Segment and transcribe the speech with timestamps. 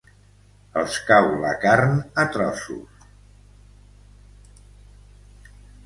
[0.83, 1.93] Els cau la carn
[2.23, 3.07] a trossos.